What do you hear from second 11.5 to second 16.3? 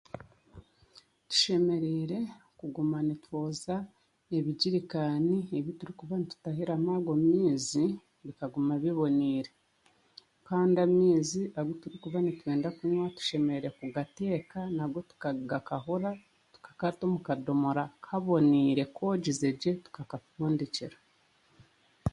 aguturikuba nitwenda kunywa tushemereire kugateeka nago tukaga gakahora